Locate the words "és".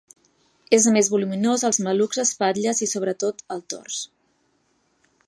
0.77-0.87